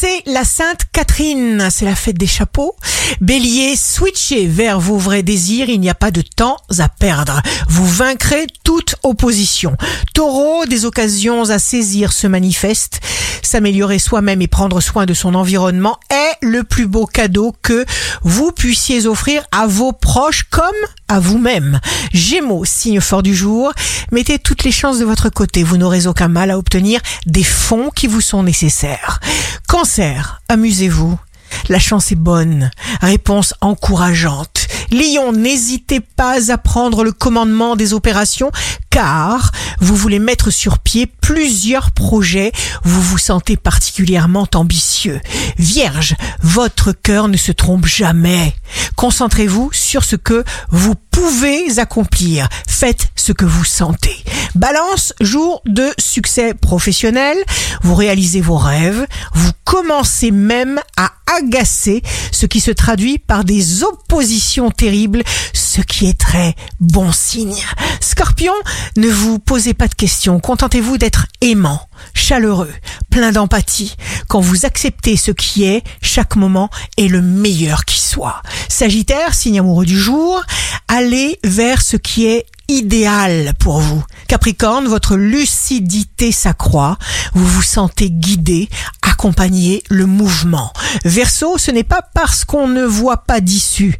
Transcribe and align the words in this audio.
c'est 0.00 0.22
la 0.24 0.44
Sainte 0.44 0.86
Catherine, 0.92 1.68
c'est 1.70 1.84
la 1.84 1.94
fête 1.94 2.16
des 2.16 2.26
chapeaux. 2.26 2.74
Bélier, 3.20 3.76
switchez 3.76 4.46
vers 4.46 4.80
vos 4.80 4.96
vrais 4.96 5.22
désirs, 5.22 5.68
il 5.68 5.78
n'y 5.78 5.90
a 5.90 5.94
pas 5.94 6.10
de 6.10 6.22
temps 6.22 6.56
à 6.78 6.88
perdre. 6.88 7.42
Vous 7.68 7.86
vaincrez 7.86 8.46
toute 8.64 8.94
opposition. 9.02 9.76
Taureau, 10.14 10.64
des 10.64 10.86
occasions 10.86 11.50
à 11.50 11.58
saisir 11.58 12.14
se 12.14 12.26
manifestent. 12.26 13.00
S'améliorer 13.42 13.98
soi-même 13.98 14.40
et 14.40 14.46
prendre 14.46 14.80
soin 14.80 15.04
de 15.04 15.12
son 15.12 15.34
environnement 15.34 15.98
le 16.42 16.64
plus 16.64 16.86
beau 16.86 17.06
cadeau 17.06 17.54
que 17.62 17.84
vous 18.22 18.52
puissiez 18.52 19.06
offrir 19.06 19.42
à 19.52 19.66
vos 19.66 19.92
proches 19.92 20.44
comme 20.50 20.66
à 21.08 21.20
vous-même. 21.20 21.80
Gémeaux, 22.12 22.64
signe 22.64 23.00
fort 23.00 23.22
du 23.22 23.34
jour, 23.34 23.72
mettez 24.12 24.38
toutes 24.38 24.64
les 24.64 24.72
chances 24.72 24.98
de 24.98 25.04
votre 25.04 25.28
côté. 25.28 25.62
Vous 25.62 25.76
n'aurez 25.76 26.06
aucun 26.06 26.28
mal 26.28 26.50
à 26.50 26.58
obtenir 26.58 27.00
des 27.26 27.44
fonds 27.44 27.90
qui 27.90 28.06
vous 28.06 28.20
sont 28.20 28.42
nécessaires. 28.42 29.20
Cancer, 29.68 30.42
amusez-vous. 30.48 31.18
La 31.68 31.78
chance 31.78 32.12
est 32.12 32.16
bonne. 32.16 32.70
Réponse 33.00 33.54
encourageante. 33.60 34.59
Lion, 34.90 35.32
n'hésitez 35.32 36.00
pas 36.00 36.50
à 36.50 36.58
prendre 36.58 37.04
le 37.04 37.12
commandement 37.12 37.76
des 37.76 37.94
opérations 37.94 38.50
car 38.90 39.52
vous 39.80 39.94
voulez 39.94 40.18
mettre 40.18 40.50
sur 40.50 40.78
pied 40.78 41.06
plusieurs 41.06 41.92
projets, 41.92 42.52
vous 42.82 43.00
vous 43.00 43.18
sentez 43.18 43.56
particulièrement 43.56 44.48
ambitieux. 44.54 45.20
Vierge, 45.58 46.16
votre 46.42 46.92
cœur 46.92 47.28
ne 47.28 47.36
se 47.36 47.52
trompe 47.52 47.86
jamais. 47.86 48.54
Concentrez-vous 48.96 49.70
sur 49.90 50.04
ce 50.04 50.14
que 50.14 50.44
vous 50.70 50.94
pouvez 50.94 51.80
accomplir. 51.80 52.48
Faites 52.68 53.08
ce 53.16 53.32
que 53.32 53.44
vous 53.44 53.64
sentez. 53.64 54.16
Balance, 54.54 55.12
jour 55.20 55.62
de 55.66 55.88
succès 55.98 56.54
professionnel. 56.54 57.36
Vous 57.82 57.96
réalisez 57.96 58.40
vos 58.40 58.56
rêves. 58.56 59.04
Vous 59.34 59.50
commencez 59.64 60.30
même 60.30 60.80
à 60.96 61.10
agacer, 61.38 62.02
ce 62.32 62.46
qui 62.46 62.60
se 62.60 62.70
traduit 62.70 63.18
par 63.18 63.44
des 63.44 63.82
oppositions 63.82 64.70
terribles, 64.70 65.22
ce 65.52 65.80
qui 65.80 66.06
est 66.08 66.18
très 66.18 66.54
bon 66.80 67.12
signe. 67.12 67.64
Scorpion, 68.00 68.52
ne 68.96 69.08
vous 69.08 69.38
posez 69.38 69.74
pas 69.74 69.88
de 69.88 69.94
questions. 69.94 70.40
Contentez-vous 70.40 70.98
d'être 70.98 71.26
aimant, 71.40 71.88
chaleureux, 72.14 72.72
plein 73.10 73.32
d'empathie. 73.32 73.96
Quand 74.28 74.40
vous 74.40 74.66
acceptez 74.66 75.16
ce 75.16 75.30
qui 75.30 75.64
est, 75.64 75.82
chaque 76.02 76.36
moment 76.36 76.70
est 76.96 77.08
le 77.08 77.22
meilleur 77.22 77.84
qui 77.84 77.99
Sagittaire, 78.68 79.34
signe 79.34 79.60
amoureux 79.60 79.86
du 79.86 79.98
jour, 79.98 80.42
allez 80.88 81.38
vers 81.44 81.82
ce 81.82 81.96
qui 81.96 82.26
est 82.26 82.46
idéal 82.68 83.52
pour 83.58 83.80
vous. 83.80 84.04
Capricorne, 84.28 84.86
votre 84.86 85.16
lucidité 85.16 86.30
s'accroît, 86.30 86.98
vous 87.34 87.46
vous 87.46 87.62
sentez 87.62 88.10
guidé, 88.10 88.68
accompagner 89.02 89.82
le 89.90 90.06
mouvement. 90.06 90.72
Verseau, 91.04 91.58
ce 91.58 91.70
n'est 91.70 91.84
pas 91.84 92.02
parce 92.14 92.44
qu'on 92.44 92.68
ne 92.68 92.84
voit 92.84 93.24
pas 93.24 93.40
d'issue 93.40 93.98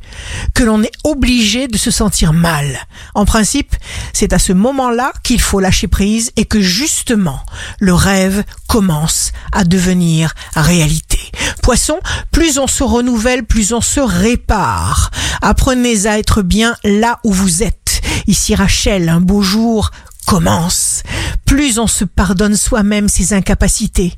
que 0.54 0.64
l'on 0.64 0.82
est 0.82 0.92
obligé 1.04 1.68
de 1.68 1.76
se 1.76 1.90
sentir 1.90 2.32
mal. 2.32 2.86
En 3.14 3.24
principe, 3.24 3.76
c'est 4.12 4.32
à 4.32 4.38
ce 4.38 4.52
moment-là 4.52 5.12
qu'il 5.22 5.40
faut 5.40 5.60
lâcher 5.60 5.88
prise 5.88 6.32
et 6.36 6.44
que 6.44 6.60
justement, 6.60 7.40
le 7.80 7.92
rêve 7.92 8.44
commence 8.66 9.32
à 9.52 9.64
devenir 9.64 10.34
réalité. 10.54 11.19
Poisson, 11.60 11.98
plus 12.30 12.58
on 12.58 12.66
se 12.66 12.82
renouvelle, 12.82 13.44
plus 13.44 13.72
on 13.72 13.80
se 13.80 14.00
répare. 14.00 15.10
Apprenez 15.42 16.06
à 16.06 16.18
être 16.18 16.42
bien 16.42 16.76
là 16.84 17.18
où 17.24 17.32
vous 17.32 17.62
êtes. 17.62 18.00
Ici 18.26 18.54
Rachel, 18.54 19.08
un 19.08 19.20
beau 19.20 19.42
jour 19.42 19.90
commence. 20.26 21.02
Plus 21.44 21.78
on 21.78 21.86
se 21.86 22.04
pardonne 22.04 22.56
soi-même 22.56 23.08
ses 23.08 23.32
incapacités, 23.32 24.14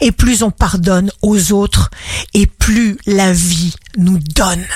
et 0.00 0.12
plus 0.12 0.42
on 0.42 0.50
pardonne 0.50 1.10
aux 1.22 1.52
autres, 1.52 1.90
et 2.34 2.46
plus 2.46 2.98
la 3.06 3.32
vie 3.32 3.74
nous 3.96 4.18
donne. 4.18 4.66